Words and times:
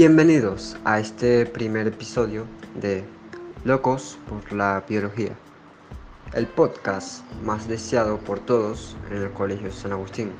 Bienvenidos 0.00 0.76
a 0.84 1.00
este 1.00 1.44
primer 1.44 1.88
episodio 1.88 2.46
de 2.80 3.02
Locos 3.64 4.16
por 4.28 4.52
la 4.52 4.84
Biología, 4.88 5.32
el 6.34 6.46
podcast 6.46 7.24
más 7.42 7.66
deseado 7.66 8.16
por 8.18 8.38
todos 8.38 8.96
en 9.10 9.16
el 9.16 9.32
Colegio 9.32 9.72
San 9.72 9.90
Agustín. 9.90 10.30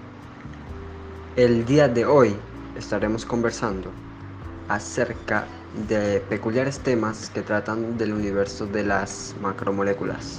El 1.35 1.65
día 1.67 1.89
de 1.89 2.07
hoy 2.07 2.37
estaremos 2.77 3.25
conversando 3.25 3.91
acerca 4.69 5.45
de 5.89 6.21
peculiares 6.29 6.79
temas 6.79 7.29
que 7.29 7.43
tratan 7.43 7.99
del 7.99 8.13
universo 8.13 8.65
de 8.65 8.85
las 8.85 9.35
macromoléculas. 9.43 10.39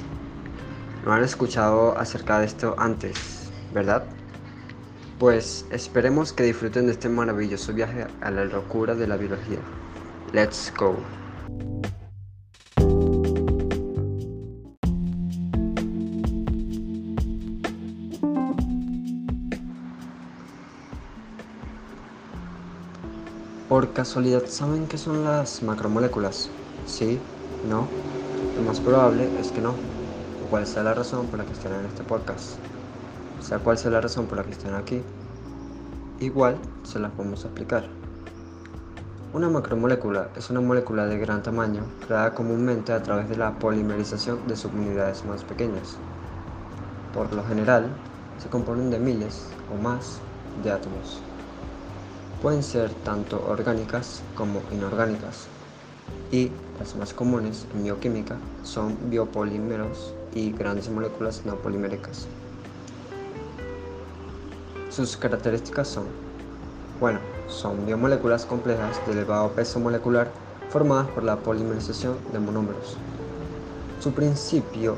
No 1.04 1.12
han 1.12 1.26
escuchado 1.26 1.98
acerca 1.98 2.40
de 2.40 2.46
esto 2.46 2.74
antes, 2.78 3.52
¿verdad? 3.74 4.06
Pues 5.20 5.66
esperemos 5.70 6.32
que 6.32 6.44
disfruten 6.44 6.86
de 6.86 6.94
este 6.94 7.10
maravilloso 7.10 7.74
viaje 7.74 8.08
a 8.22 8.32
la 8.32 8.46
locura 8.46 8.96
de 8.96 9.06
la 9.06 9.18
biología. 9.18 9.60
Let's 10.32 10.72
go. 10.80 10.96
Por 23.68 23.92
casualidad, 23.92 24.46
¿saben 24.48 24.88
qué 24.88 24.98
son 24.98 25.26
las 25.26 25.62
macromoléculas? 25.64 26.50
¿Sí? 26.86 27.20
¿No? 27.70 27.90
Lo 28.56 28.62
más 28.62 28.80
probable 28.80 29.28
es 29.42 29.52
que 29.52 29.60
no. 29.60 29.76
¿Cuál 30.50 30.66
sea 30.66 30.84
la 30.84 30.94
razón 30.94 31.28
por 31.28 31.40
la 31.40 31.46
que 31.46 31.52
estén 31.52 31.74
en 31.74 31.86
este 31.88 32.04
podcast? 32.04 32.58
Sea 33.42 33.60
cual 33.60 33.78
sea 33.78 33.92
la 33.92 34.02
razón 34.02 34.26
por 34.26 34.38
la 34.38 34.44
que 34.44 34.52
estén 34.52 34.74
aquí, 34.74 35.02
igual 36.20 36.58
se 36.84 37.00
las 37.00 37.12
podemos 37.12 37.44
explicar. 37.46 37.86
Una 39.32 39.48
macromolécula 39.48 40.30
es 40.36 40.50
una 40.50 40.60
molécula 40.60 41.06
de 41.06 41.20
gran 41.20 41.44
tamaño 41.44 41.84
creada 42.08 42.34
comúnmente 42.34 42.94
a 42.94 43.04
través 43.04 43.30
de 43.30 43.38
la 43.38 43.52
polimerización 43.60 44.48
de 44.48 44.56
subunidades 44.56 45.24
más 45.24 45.44
pequeñas. 45.44 45.98
Por 47.14 47.32
lo 47.34 47.44
general, 47.44 47.88
se 48.42 48.50
componen 48.50 48.90
de 48.90 48.98
miles 48.98 49.46
o 49.72 49.82
más 49.82 50.20
de 50.64 50.72
átomos. 50.72 51.22
Pueden 52.42 52.64
ser 52.64 52.90
tanto 53.04 53.46
orgánicas 53.48 54.24
como 54.34 54.62
inorgánicas 54.72 55.48
y 56.32 56.50
las 56.80 56.96
más 56.96 57.14
comunes 57.14 57.68
en 57.76 57.84
bioquímica 57.84 58.36
son 58.64 58.98
biopolímeros 59.10 60.14
y 60.34 60.52
grandes 60.54 60.90
moléculas 60.90 61.44
no 61.46 61.56
poliméricas. 61.56 62.28
Sus 64.90 65.18
características 65.18 65.88
son, 65.88 66.06
bueno, 67.00 67.20
son 67.48 67.86
biomoléculas 67.86 68.46
complejas 68.46 69.00
de 69.06 69.14
elevado 69.14 69.52
peso 69.52 69.80
molecular 69.80 70.32
formadas 70.70 71.08
por 71.10 71.24
la 71.24 71.38
polimerización 71.38 72.18
de 72.34 72.40
monómeros. 72.40 72.98
Su 74.00 74.14
principio 74.14 74.98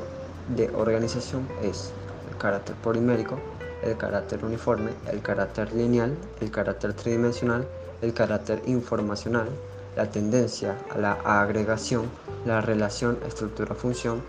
de 0.56 0.70
organización 0.74 1.46
es 1.62 1.92
el 2.30 2.38
carácter 2.38 2.76
polimérico, 2.78 3.38
el 3.84 3.98
carácter 3.98 4.46
uniforme, 4.46 4.92
el 5.12 5.22
carácter 5.22 5.74
lineal, 5.74 6.16
el 6.40 6.52
carácter 6.52 6.94
tridimensional, 6.94 7.68
el 8.02 8.14
carácter 8.14 8.62
informacional, 8.68 9.50
la 9.98 10.10
tendencia 10.10 10.78
a 10.90 11.00
la 11.00 11.14
agregación, 11.26 12.04
la 12.46 12.62
relación 12.62 13.18
estructura-función 13.28 14.22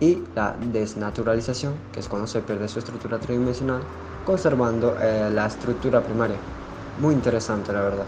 y 0.00 0.24
la 0.34 0.56
desnaturalización, 0.72 1.74
que 1.92 2.00
es 2.00 2.08
cuando 2.08 2.26
se 2.26 2.40
pierde 2.40 2.68
su 2.68 2.80
estructura 2.80 3.20
tridimensional 3.20 3.82
conservando 4.24 4.96
eh, 5.00 5.30
la 5.30 5.46
estructura 5.46 6.02
primaria. 6.02 6.38
Muy 7.00 7.14
interesante, 7.14 7.72
la 7.72 7.82
verdad. 7.82 8.06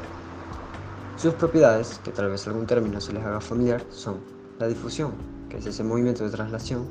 Sus 1.16 1.34
propiedades, 1.34 2.00
que 2.04 2.10
tal 2.10 2.28
vez 2.30 2.46
algún 2.46 2.66
término 2.66 3.00
se 3.00 3.12
les 3.12 3.24
haga 3.24 3.40
familiar, 3.40 3.82
son 3.90 4.16
la 4.58 4.66
difusión, 4.66 5.12
que 5.48 5.58
es 5.58 5.66
ese 5.66 5.82
movimiento 5.82 6.24
de 6.24 6.30
traslación 6.30 6.84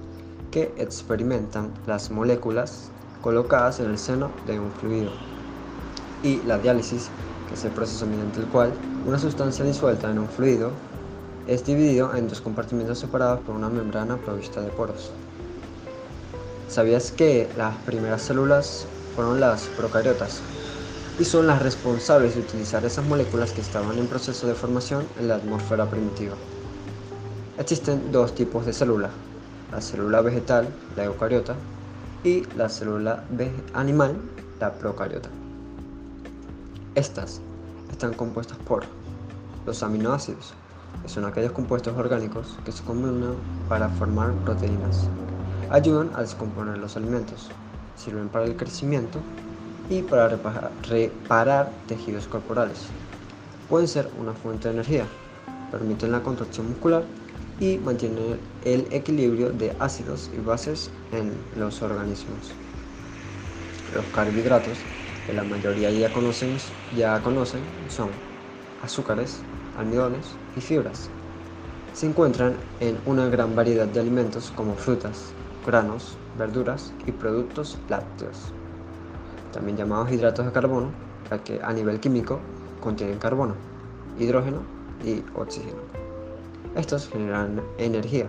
que 0.51 0.73
experimentan 0.77 1.71
las 1.85 2.11
moléculas 2.11 2.89
colocadas 3.21 3.79
en 3.79 3.89
el 3.89 3.97
seno 3.97 4.29
de 4.45 4.59
un 4.59 4.71
fluido, 4.71 5.11
y 6.23 6.41
la 6.43 6.57
diálisis, 6.57 7.09
que 7.47 7.55
es 7.55 7.65
el 7.65 7.71
proceso 7.71 8.05
mediante 8.05 8.39
el 8.39 8.47
cual 8.47 8.71
una 9.05 9.19
sustancia 9.19 9.65
disuelta 9.65 10.09
en 10.09 10.19
un 10.19 10.27
fluido 10.27 10.71
es 11.47 11.65
dividido 11.65 12.15
en 12.15 12.27
dos 12.27 12.41
compartimentos 12.41 12.99
separados 12.99 13.39
por 13.41 13.55
una 13.55 13.69
membrana 13.69 14.17
provista 14.17 14.61
de 14.61 14.69
poros. 14.69 15.11
¿Sabías 16.67 17.11
que 17.11 17.47
las 17.57 17.75
primeras 17.85 18.23
células 18.23 18.87
fueron 19.15 19.39
las 19.39 19.63
procariotas 19.77 20.41
y 21.17 21.23
son 21.23 21.47
las 21.47 21.61
responsables 21.61 22.35
de 22.35 22.41
utilizar 22.41 22.83
esas 22.83 23.05
moléculas 23.05 23.51
que 23.51 23.61
estaban 23.61 23.97
en 23.97 24.07
proceso 24.07 24.47
de 24.47 24.53
formación 24.53 25.05
en 25.17 25.29
la 25.29 25.35
atmósfera 25.35 25.89
primitiva. 25.89 26.35
Existen 27.57 28.11
dos 28.11 28.35
tipos 28.35 28.65
de 28.65 28.73
célula, 28.73 29.09
la 29.71 29.79
célula 29.79 30.21
vegetal, 30.21 30.67
la 30.97 31.05
eucariota, 31.05 31.55
y 32.25 32.43
la 32.57 32.67
célula 32.67 33.23
animal, 33.73 34.17
la 34.59 34.73
procariota. 34.73 35.29
Estas 36.95 37.39
están 37.91 38.13
compuestas 38.13 38.57
por 38.67 38.83
los 39.65 39.83
aminoácidos, 39.83 40.53
que 41.03 41.09
son 41.09 41.23
aquellos 41.25 41.51
compuestos 41.51 41.95
orgánicos 41.95 42.57
que 42.65 42.71
se 42.71 42.83
combinan 42.83 43.35
para 43.69 43.89
formar 43.89 44.33
proteínas. 44.43 45.07
Ayudan 45.69 46.09
a 46.15 46.21
descomponer 46.21 46.77
los 46.77 46.97
alimentos, 46.97 47.49
sirven 47.95 48.29
para 48.29 48.45
el 48.45 48.55
crecimiento 48.55 49.19
y 49.89 50.01
para 50.01 50.27
reparar, 50.29 51.71
tejidos 51.87 52.27
corporales. 52.27 52.87
Pueden 53.69 53.87
ser 53.87 54.09
una 54.19 54.33
fuente 54.33 54.67
de 54.67 54.75
energía, 54.75 55.05
permiten 55.71 56.11
la 56.11 56.21
contracción 56.21 56.69
muscular 56.69 57.03
y 57.59 57.77
mantienen 57.77 58.39
el 58.63 58.87
equilibrio 58.91 59.49
de 59.49 59.75
ácidos 59.79 60.29
y 60.35 60.39
bases 60.41 60.89
en 61.11 61.31
los 61.59 61.81
organismos. 61.81 62.51
Los 63.93 64.05
carbohidratos, 64.13 64.77
que 65.25 65.33
la 65.33 65.43
mayoría 65.43 65.89
ya 65.89 66.11
conocen, 66.11 66.57
son 67.89 68.09
azúcares, 68.83 69.39
almidones 69.77 70.25
y 70.55 70.61
fibras. 70.61 71.09
Se 71.93 72.05
encuentran 72.05 72.55
en 72.81 72.97
una 73.05 73.27
gran 73.27 73.55
variedad 73.55 73.87
de 73.87 74.01
alimentos 74.01 74.51
como 74.55 74.75
frutas, 74.75 75.31
granos, 75.65 76.17
verduras 76.37 76.93
y 77.05 77.11
productos 77.11 77.77
lácteos, 77.89 78.51
también 79.53 79.77
llamados 79.77 80.11
hidratos 80.11 80.45
de 80.45 80.51
carbono, 80.51 80.89
ya 81.29 81.43
que 81.43 81.61
a 81.61 81.73
nivel 81.73 81.99
químico 81.99 82.39
contienen 82.81 83.17
carbono, 83.17 83.55
hidrógeno 84.19 84.59
y 85.03 85.23
oxígeno. 85.35 85.79
Estos 86.75 87.07
generan 87.07 87.61
energía. 87.77 88.27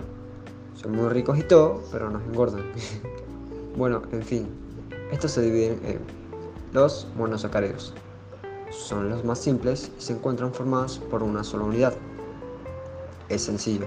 Son 0.75 0.93
muy 0.93 1.09
ricos 1.09 1.39
y 1.39 1.43
todo, 1.43 1.83
pero 1.91 2.11
nos 2.11 2.23
engordan. 2.23 2.65
bueno, 3.77 4.03
en 4.13 4.23
fin, 4.23 4.47
estos 5.11 5.33
se 5.33 5.43
dividen 5.43 5.81
en 5.85 6.01
los 6.73 7.09
monosacáridos. 7.17 7.93
Son 8.71 9.09
los 9.09 9.25
más 9.25 9.39
simples 9.39 9.91
y 9.99 10.03
se 10.03 10.13
encuentran 10.13 10.53
formados 10.53 10.99
por 11.11 11.23
una 11.23 11.43
sola 11.43 11.65
unidad. 11.65 11.95
Es 13.29 13.43
sencillo. 13.43 13.87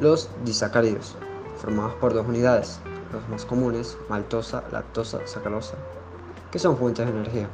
Los 0.00 0.28
disacáridos 0.44 1.16
formados 1.58 1.94
por 1.94 2.12
dos 2.12 2.26
unidades, 2.26 2.78
los 3.12 3.28
más 3.28 3.44
comunes, 3.44 3.96
maltosa, 4.08 4.64
lactosa, 4.72 5.26
sacarosa, 5.26 5.76
que 6.50 6.58
son 6.58 6.76
fuentes 6.76 7.06
de 7.06 7.12
energía, 7.12 7.48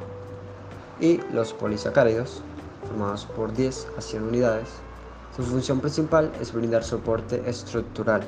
y 0.99 1.19
los 1.33 1.53
polisacáridos, 1.53 2.41
formados 2.87 3.25
por 3.25 3.53
10 3.53 3.87
a 3.97 4.01
100 4.01 4.23
unidades. 4.23 4.69
Su 5.35 5.43
función 5.43 5.79
principal 5.79 6.31
es 6.39 6.53
brindar 6.53 6.83
soporte 6.83 7.41
estructural, 7.49 8.21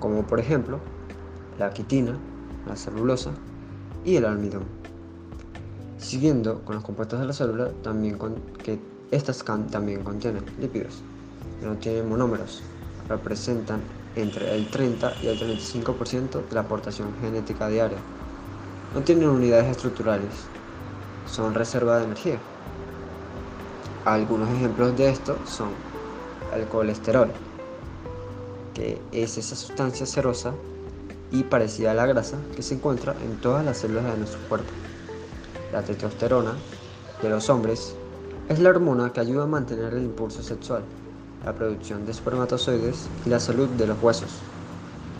como 0.00 0.26
por 0.26 0.40
ejemplo 0.40 0.80
la 1.58 1.70
quitina, 1.70 2.18
la 2.66 2.76
celulosa 2.76 3.30
y 4.04 4.16
el 4.16 4.24
almidón. 4.24 4.64
Siguiendo 5.98 6.64
con 6.64 6.74
los 6.74 6.84
compuestos 6.84 7.20
de 7.20 7.26
la 7.26 7.32
célula, 7.32 7.70
también 7.82 8.18
con, 8.18 8.34
que 8.64 8.80
estas 9.10 9.44
también 9.70 10.02
contienen 10.02 10.44
lípidos, 10.58 11.02
no 11.62 11.76
tienen 11.76 12.08
monómeros, 12.08 12.62
representan 13.08 13.80
entre 14.16 14.54
el 14.54 14.66
30 14.66 15.14
y 15.22 15.28
el 15.28 15.38
35% 15.38 16.48
de 16.48 16.54
la 16.54 16.60
aportación 16.60 17.08
genética 17.20 17.68
diaria. 17.68 17.98
No 18.94 19.00
tienen 19.02 19.28
unidades 19.28 19.70
estructurales, 19.70 20.30
son 21.26 21.54
reserva 21.54 21.98
de 21.98 22.04
energía. 22.04 22.38
Algunos 24.04 24.50
ejemplos 24.50 24.96
de 24.96 25.08
esto 25.08 25.36
son 25.46 25.68
el 26.54 26.66
colesterol, 26.66 27.30
que 28.74 29.00
es 29.12 29.38
esa 29.38 29.56
sustancia 29.56 30.04
cerosa 30.04 30.52
y 31.30 31.44
parecida 31.44 31.92
a 31.92 31.94
la 31.94 32.06
grasa 32.06 32.36
que 32.54 32.62
se 32.62 32.74
encuentra 32.74 33.14
en 33.24 33.40
todas 33.40 33.64
las 33.64 33.78
células 33.78 34.04
de 34.04 34.18
nuestro 34.18 34.40
cuerpo. 34.48 34.70
La 35.72 35.82
testosterona 35.82 36.52
de 37.22 37.30
los 37.30 37.48
hombres 37.48 37.94
es 38.48 38.58
la 38.58 38.70
hormona 38.70 39.12
que 39.12 39.20
ayuda 39.20 39.44
a 39.44 39.46
mantener 39.46 39.94
el 39.94 40.02
impulso 40.02 40.42
sexual 40.42 40.82
la 41.44 41.52
producción 41.52 42.04
de 42.04 42.12
espermatozoides 42.12 43.08
y 43.26 43.30
la 43.30 43.40
salud 43.40 43.68
de 43.70 43.86
los 43.86 44.02
huesos. 44.02 44.30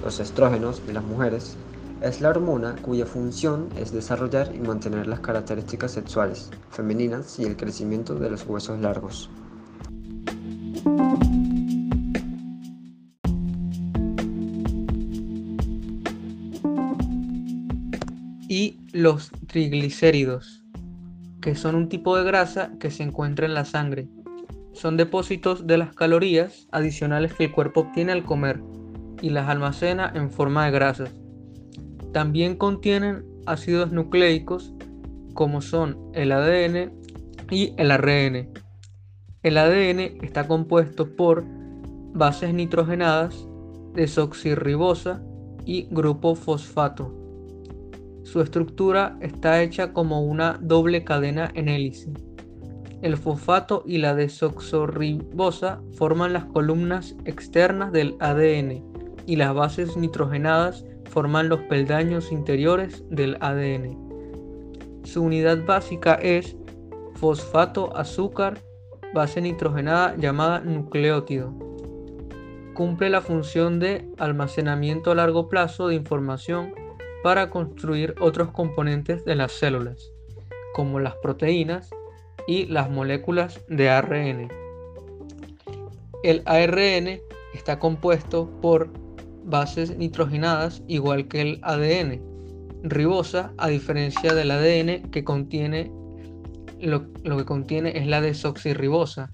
Los 0.05 0.21
estrógenos 0.21 0.85
de 0.87 0.93
las 0.93 1.05
mujeres 1.05 1.57
Es 2.01 2.21
la 2.21 2.31
hormona 2.31 2.75
cuya 2.83 3.07
función 3.07 3.69
es 3.77 3.93
desarrollar 3.93 4.53
y 4.53 4.59
mantener 4.59 5.07
las 5.07 5.21
características 5.21 5.93
sexuales 5.93 6.51
femeninas 6.71 7.39
y 7.39 7.45
el 7.45 7.57
crecimiento 7.57 8.17
de 8.17 8.29
los 8.29 8.45
huesos 8.45 8.81
largos. 8.81 9.31
Y 18.49 18.81
los 18.93 19.31
triglicéridos, 19.47 20.65
que 21.41 21.55
son 21.55 21.77
un 21.77 21.89
tipo 21.89 22.17
de 22.17 22.25
grasa 22.25 22.73
que 22.81 22.91
se 22.91 23.05
encuentra 23.05 23.47
en 23.47 23.55
la 23.55 23.65
sangre. 23.65 24.09
Son 24.73 24.97
depósitos 24.97 25.67
de 25.67 25.79
las 25.79 25.95
calorías 25.95 26.67
adicionales 26.73 27.35
que 27.35 27.45
el 27.45 27.53
cuerpo 27.53 27.81
obtiene 27.81 28.13
al 28.13 28.25
comer 28.25 28.63
y 29.21 29.31
las 29.31 29.49
almacena 29.49 30.11
en 30.15 30.31
forma 30.31 30.65
de 30.65 30.73
grasas. 30.73 31.11
También 32.13 32.57
contienen 32.57 33.25
ácidos 33.47 33.93
nucleicos 33.93 34.73
como 35.35 35.61
son 35.61 35.99
el 36.15 36.33
ADN 36.33 36.93
y 37.51 37.75
el 37.77 37.91
ARN. 37.91 38.51
El 39.43 39.59
ADN 39.59 40.23
está 40.23 40.47
compuesto 40.47 41.17
por 41.17 41.45
bases 42.15 42.55
nitrogenadas, 42.55 43.47
desoxirribosa 43.95 45.23
y 45.65 45.89
grupo 45.91 46.35
fosfato. 46.35 47.13
Su 48.25 48.41
estructura 48.41 49.17
está 49.21 49.63
hecha 49.63 49.93
como 49.93 50.23
una 50.23 50.59
doble 50.61 51.05
cadena 51.05 51.51
en 51.55 51.69
hélice. 51.69 52.13
El 53.03 53.17
fosfato 53.17 53.83
y 53.85 53.99
la 53.99 54.15
desoxirribosa 54.15 55.83
forman 55.97 56.33
las 56.33 56.45
columnas 56.45 57.17
externas 57.25 57.91
del 57.91 58.17
ADN 58.21 58.85
y 59.27 59.35
las 59.35 59.53
bases 59.55 59.97
nitrogenadas 59.97 60.85
forman 61.11 61.49
los 61.49 61.61
peldaños 61.63 62.31
interiores 62.31 63.03
del 63.11 63.37
ADN. 63.41 63.99
Su 65.03 65.25
unidad 65.25 65.65
básica 65.67 66.15
es 66.15 66.57
fosfato 67.15 67.95
azúcar 67.97 68.61
base 69.13 69.41
nitrogenada 69.41 70.15
llamada 70.17 70.61
nucleótido. 70.61 71.53
Cumple 72.75 73.11
la 73.11 73.21
función 73.21 73.81
de 73.81 74.09
almacenamiento 74.17 75.11
a 75.11 75.17
largo 75.17 75.49
plazo 75.49 75.89
de 75.89 75.97
información 75.97 76.73
para 77.25 77.51
construir 77.51 78.15
otros 78.21 78.53
componentes 78.53 79.25
de 79.25 79.35
las 79.35 79.51
células, 79.51 80.13
como 80.73 81.01
las 81.01 81.17
proteínas 81.17 81.91
y 82.47 82.67
las 82.67 82.91
moléculas 82.91 83.61
de 83.69 83.91
ARN. 83.91 84.49
El 86.23 86.43
ARN 86.47 87.21
está 87.55 87.79
compuesto 87.79 88.51
por 88.61 88.91
bases 89.45 89.97
nitrogenadas 89.97 90.83
igual 90.87 91.29
que 91.29 91.41
el 91.41 91.61
ADN. 91.63 92.21
Ribosa, 92.85 93.53
a 93.59 93.69
diferencia 93.69 94.35
del 94.35 94.51
ADN 94.51 95.11
que 95.11 95.23
contiene 95.25 95.91
lo, 96.81 97.13
que 97.37 97.45
contiene 97.45 97.97
es 97.97 98.07
la 98.07 98.21
desoxirribosa 98.21 99.33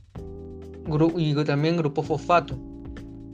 y 1.17 1.45
también 1.45 1.77
grupo 1.77 2.03
fosfato. 2.03 2.59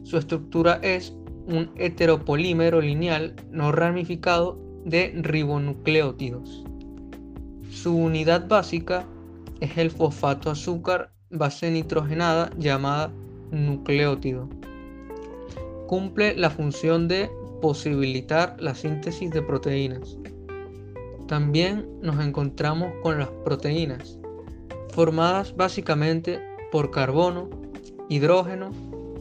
Su 0.02 0.18
estructura 0.18 0.78
es 0.82 1.16
un 1.46 1.70
heteropolímero 1.76 2.80
lineal 2.80 3.34
no 3.50 3.72
ramificado 3.72 4.58
de 4.84 5.12
ribonucleótidos. 5.16 6.64
Su 7.70 7.96
unidad 7.96 8.48
básica 8.48 9.06
es 9.64 9.78
el 9.78 9.90
fosfato 9.90 10.50
azúcar 10.50 11.10
base 11.30 11.70
nitrogenada 11.70 12.50
llamada 12.58 13.10
nucleótido 13.50 14.48
cumple 15.86 16.34
la 16.36 16.50
función 16.50 17.08
de 17.08 17.30
posibilitar 17.60 18.56
la 18.58 18.74
síntesis 18.74 19.30
de 19.30 19.42
proteínas. 19.42 20.18
También 21.28 21.88
nos 22.02 22.18
encontramos 22.24 22.92
con 23.02 23.18
las 23.18 23.28
proteínas, 23.44 24.18
formadas 24.92 25.54
básicamente 25.56 26.40
por 26.70 26.90
carbono, 26.90 27.48
hidrógeno, 28.08 28.70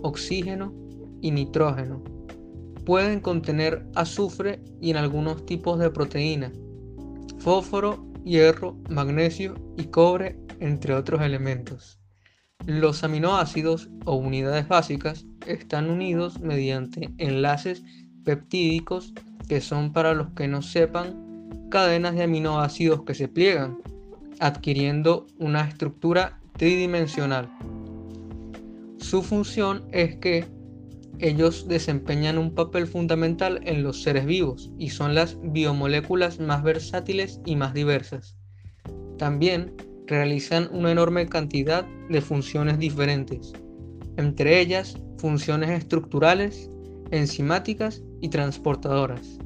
oxígeno 0.01 0.74
y 1.22 1.31
nitrógeno. 1.31 2.04
Pueden 2.86 3.22
contener 3.22 3.86
azufre 3.96 4.62
y 4.81 4.89
en 4.89 4.98
algunos 4.98 5.46
tipos 5.46 5.80
de 5.80 5.89
proteína, 5.89 6.51
fósforo, 7.39 8.06
hierro, 8.24 8.78
magnesio 8.90 9.56
y 9.78 9.86
cobre, 9.86 10.38
entre 10.60 10.94
otros 10.94 11.22
elementos. 11.22 12.00
Los 12.66 13.04
aminoácidos 13.04 13.90
o 14.06 14.16
unidades 14.16 14.68
básicas 14.68 15.25
están 15.46 15.90
unidos 15.90 16.40
mediante 16.40 17.14
enlaces 17.18 17.84
peptídicos 18.24 19.14
que 19.48 19.60
son 19.60 19.92
para 19.92 20.14
los 20.14 20.30
que 20.31 20.48
no 20.48 20.62
sepan 20.62 21.68
cadenas 21.70 22.16
de 22.16 22.24
aminoácidos 22.24 23.04
que 23.04 23.16
se 23.16 23.28
pliegan, 23.28 23.80
adquiriendo 24.40 25.28
una 25.40 25.68
estructura 25.68 26.40
tridimensional. 26.58 27.50
Su 28.98 29.22
función 29.22 29.84
es 29.92 30.16
que 30.18 30.46
ellos 31.19 31.68
desempeñan 31.68 32.38
un 32.38 32.54
papel 32.54 32.88
fundamental 32.88 33.62
en 33.63 33.83
los 33.83 34.01
seres 34.01 34.25
vivos 34.25 34.71
y 34.77 34.89
son 34.89 35.15
las 35.15 35.38
biomoléculas 35.42 36.39
más 36.39 36.63
versátiles 36.63 37.39
y 37.45 37.56
más 37.56 37.74
diversas. 37.74 38.36
También 39.18 39.75
realizan 40.07 40.69
una 40.71 40.92
enorme 40.92 41.27
cantidad 41.27 41.86
de 42.10 42.21
funciones 42.21 42.80
diferentes, 42.80 43.54
entre 44.18 44.60
ellas 44.60 44.98
funciones 45.18 45.69
estructurales, 45.69 46.69
enzimáticas 47.12 48.04
y 48.21 48.30
transportadoras. 48.30 49.39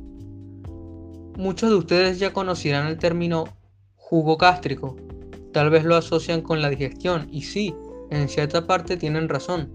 Muchos 1.37 1.69
de 1.69 1.75
ustedes 1.75 2.17
ya 2.17 2.33
conocerán 2.33 2.87
el 2.87 2.97
término 2.97 3.45
jugo 3.95 4.37
gástrico, 4.37 4.95
tal 5.53 5.69
vez 5.69 5.83
lo 5.83 5.95
asocian 5.95 6.41
con 6.41 6.61
la 6.61 6.69
digestión 6.69 7.27
y 7.31 7.43
sí, 7.43 7.75
en 8.09 8.29
cierta 8.29 8.65
parte 8.65 8.97
tienen 8.97 9.29
razón. 9.29 9.73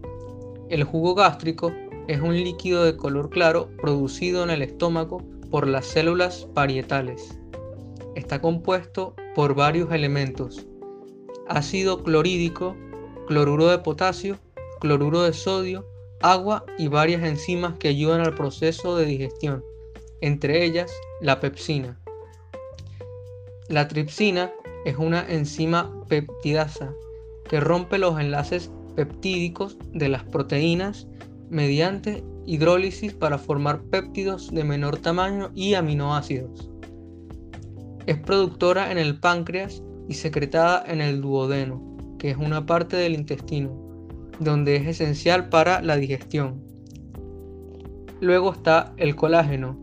El 0.71 0.85
jugo 0.85 1.15
gástrico 1.15 1.73
es 2.09 2.21
un 2.21 2.35
líquido 2.35 2.85
de 2.85 2.97
color 2.97 3.31
claro 3.31 3.71
producido 3.81 4.43
en 4.43 4.51
el 4.51 4.63
estómago 4.63 5.23
por 5.51 5.67
las 5.69 5.87
células 5.87 6.49
parietales. 6.55 7.39
Está 8.15 8.41
compuesto 8.41 9.15
por 9.35 9.55
varios 9.55 9.93
elementos, 9.93 10.67
ácido 11.49 12.03
clorhídrico, 12.03 12.77
cloruro 13.27 13.69
de 13.69 13.79
potasio, 13.79 14.39
cloruro 14.81 15.23
de 15.23 15.33
sodio, 15.33 15.87
agua 16.21 16.65
y 16.79 16.89
varias 16.89 17.23
enzimas 17.23 17.79
que 17.79 17.89
ayudan 17.89 18.21
al 18.21 18.35
proceso 18.35 18.97
de 18.97 19.07
digestión, 19.07 19.65
entre 20.21 20.65
ellas 20.65 20.93
la 21.21 21.41
pepsina. 21.41 21.99
La 23.69 23.89
tripsina 23.89 24.53
es 24.85 24.97
una 24.97 25.27
enzima 25.29 26.05
peptidasa 26.09 26.93
que 27.49 27.61
rompe 27.61 27.99
los 27.99 28.19
enlaces 28.19 28.71
peptídicos 28.97 29.77
de 29.93 30.09
las 30.09 30.25
proteínas 30.25 31.07
mediante 31.53 32.25
hidrólisis 32.47 33.13
para 33.13 33.37
formar 33.37 33.83
péptidos 33.83 34.51
de 34.53 34.65
menor 34.65 34.97
tamaño 34.97 35.51
y 35.55 35.75
aminoácidos. 35.75 36.71
Es 38.07 38.19
productora 38.19 38.91
en 38.91 38.97
el 38.97 39.21
páncreas 39.21 39.83
y 40.09 40.15
secretada 40.15 40.83
en 40.87 41.03
el 41.03 41.21
duodeno, 41.21 41.97
que 42.19 42.31
es 42.31 42.39
una 42.39 42.65
parte 42.65 42.97
del 42.97 43.13
intestino, 43.13 43.71
donde 44.41 44.77
es 44.77 44.87
esencial 44.87 45.51
para 45.51 45.83
la 45.83 45.97
digestión. 45.97 46.59
Luego 48.21 48.53
está 48.53 48.95
el 48.97 49.15
colágeno, 49.15 49.79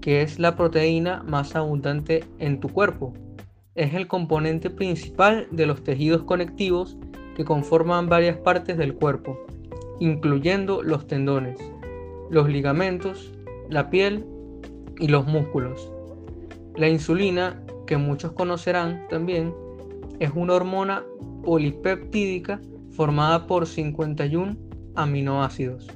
que 0.00 0.22
es 0.22 0.38
la 0.38 0.56
proteína 0.56 1.22
más 1.24 1.54
abundante 1.54 2.24
en 2.38 2.60
tu 2.60 2.70
cuerpo. 2.70 3.12
Es 3.74 3.92
el 3.92 4.08
componente 4.08 4.70
principal 4.70 5.46
de 5.50 5.66
los 5.66 5.84
tejidos 5.84 6.22
conectivos 6.22 6.96
que 7.36 7.44
conforman 7.44 8.08
varias 8.08 8.38
partes 8.38 8.78
del 8.78 8.94
cuerpo, 8.94 9.38
incluyendo 10.00 10.82
los 10.82 11.06
tendones, 11.06 11.58
los 12.30 12.48
ligamentos, 12.48 13.32
la 13.68 13.90
piel 13.90 14.26
y 14.98 15.08
los 15.08 15.26
músculos. 15.26 15.92
La 16.76 16.88
insulina 16.88 17.62
que 17.86 17.96
muchos 17.96 18.32
conocerán 18.32 19.06
también, 19.08 19.52
es 20.20 20.30
una 20.34 20.54
hormona 20.54 21.02
polipeptídica 21.42 22.60
formada 22.90 23.46
por 23.46 23.66
51 23.66 24.56
aminoácidos, 24.94 25.88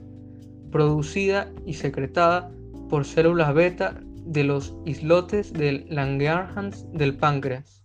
producida 0.70 1.52
y 1.66 1.75
secretada 1.75 2.50
por 2.88 3.04
células 3.04 3.54
beta 3.54 4.00
de 4.25 4.44
los 4.44 4.75
islotes 4.84 5.52
del 5.52 5.87
Langerhans 5.88 6.87
del 6.92 7.16
páncreas. 7.16 7.84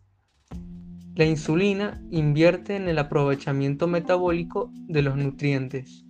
La 1.15 1.25
insulina 1.25 2.01
invierte 2.09 2.75
en 2.75 2.87
el 2.87 2.97
aprovechamiento 2.97 3.87
metabólico 3.87 4.71
de 4.87 5.01
los 5.01 5.17
nutrientes, 5.17 6.05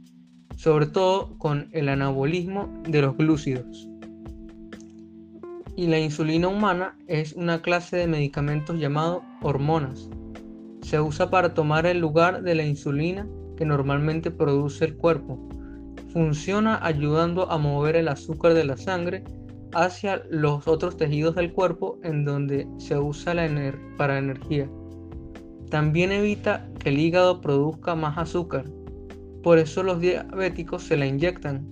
sobre 0.60 0.88
todo 0.88 1.38
con 1.38 1.70
el 1.72 1.88
anabolismo 1.88 2.68
de 2.86 3.02
los 3.02 3.16
glúcidos 3.16 3.88
y 5.78 5.88
la 5.88 5.98
insulina 5.98 6.50
humana 6.50 6.98
es 7.08 7.32
una 7.32 7.62
clase 7.62 7.96
de 7.96 8.08
medicamentos 8.08 8.78
llamado 8.78 9.24
hormonas. 9.42 10.10
Se 10.82 11.00
usa 11.00 11.30
para 11.30 11.54
tomar 11.54 11.86
el 11.86 12.00
lugar 12.00 12.42
de 12.42 12.56
la 12.56 12.66
insulina 12.66 13.26
que 13.56 13.64
normalmente 13.64 14.32
produce 14.32 14.84
el 14.84 14.98
cuerpo. 14.98 15.40
Funciona 16.12 16.86
ayudando 16.86 17.50
a 17.50 17.58
mover 17.58 17.96
el 17.96 18.10
azúcar 18.10 18.54
de 18.56 18.66
la 18.66 18.76
sangre 18.76 19.24
hacia 19.74 20.22
los 20.30 20.68
otros 20.68 20.98
tejidos 20.98 21.36
del 21.36 21.54
cuerpo 21.54 21.98
en 22.04 22.26
donde 22.26 22.68
se 22.78 23.00
usa 23.00 23.34
la 23.34 23.48
para 23.96 24.18
energía. 24.18 24.70
También 25.70 26.12
evita 26.12 26.68
que 26.80 26.90
el 26.90 27.00
hígado 27.00 27.40
produzca 27.40 27.96
más 27.96 28.18
azúcar, 28.18 28.66
por 29.44 29.58
eso 29.58 29.84
los 29.84 30.00
diabéticos 30.00 30.84
se 30.84 30.98
la 30.98 31.06
inyectan. 31.06 31.68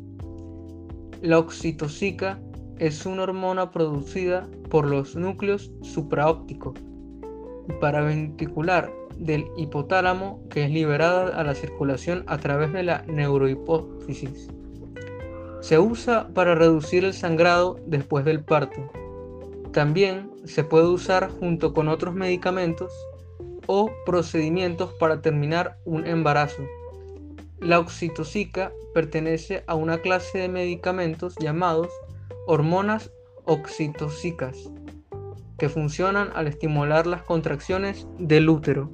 La 1.22 1.40
oxitocica 1.40 2.40
es 2.78 3.06
una 3.06 3.24
hormona 3.24 3.72
producida 3.72 4.48
por 4.70 4.86
los 4.86 5.16
núcleos 5.16 5.72
supraópticos 5.82 6.76
paraventricular 7.80 8.92
del 9.18 9.46
hipotálamo 9.58 10.42
que 10.50 10.66
es 10.66 10.72
liberada 10.72 11.40
a 11.40 11.44
la 11.44 11.56
circulación 11.56 12.24
a 12.28 12.38
través 12.38 12.72
de 12.74 12.84
la 12.84 13.04
neurohipófisis. 13.08 14.48
Se 15.62 15.80
usa 15.80 16.30
para 16.34 16.56
reducir 16.56 17.04
el 17.04 17.14
sangrado 17.14 17.80
después 17.88 18.26
del 18.26 18.44
parto. 18.44 18.92
También 19.72 20.32
se 20.46 20.64
puede 20.64 20.88
usar 20.88 21.30
junto 21.30 21.74
con 21.74 21.88
otros 21.88 22.14
medicamentos 22.14 22.92
o 23.66 23.92
procedimientos 24.06 24.94
para 24.94 25.22
terminar 25.22 25.78
un 25.84 26.06
embarazo. 26.06 26.64
La 27.60 27.80
oxitocica 27.80 28.72
pertenece 28.94 29.64
a 29.66 29.74
una 29.74 29.98
clase 30.00 30.38
de 30.38 30.48
medicamentos 30.48 31.36
llamados 31.40 31.90
hormonas 32.46 33.12
oxitocicas, 33.46 34.70
que 35.58 35.68
funcionan 35.68 36.30
al 36.36 36.48
estimular 36.48 37.08
las 37.08 37.24
contracciones 37.24 38.06
del 38.20 38.50
útero. 38.50 38.92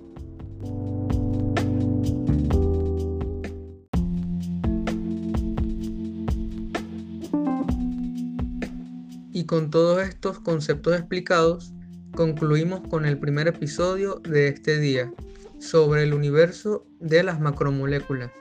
Y 9.34 9.46
con 9.46 9.72
todos 9.72 10.02
estos 10.04 10.40
conceptos 10.40 10.98
explicados, 10.98 11.74
concluimos 12.16 12.82
con 12.88 13.06
el 13.06 13.18
primer 13.18 13.48
episodio 13.50 14.22
de 14.24 14.48
este 14.48 14.80
día 14.80 15.12
sobre 15.60 16.04
el 16.04 16.14
universo 16.14 16.86
de 17.00 17.24
las 17.24 17.42
macromoléculas. 17.42 18.32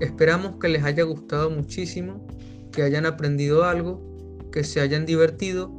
Esperamos 0.00 0.56
que 0.60 0.68
les 0.68 0.84
haya 0.84 1.04
gustado 1.04 1.50
muchísimo, 1.50 2.26
que 2.72 2.82
hayan 2.82 3.06
aprendido 3.06 3.64
algo, 3.64 4.38
que 4.50 4.64
se 4.64 4.80
hayan 4.80 5.06
divertido 5.06 5.72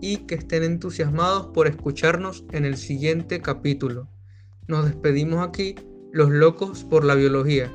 y 0.00 0.18
que 0.18 0.36
estén 0.36 0.62
entusiasmados 0.62 1.48
por 1.48 1.66
escucharnos 1.66 2.44
en 2.52 2.64
el 2.64 2.76
siguiente 2.76 3.40
capítulo. 3.40 4.08
Nos 4.68 4.84
despedimos 4.84 5.46
aquí, 5.46 5.74
los 6.12 6.30
locos 6.30 6.84
por 6.84 7.04
la 7.04 7.14
biología. 7.14 7.70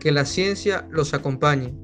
Que 0.00 0.12
la 0.12 0.26
ciencia 0.26 0.86
los 0.90 1.14
acompañe. 1.14 1.74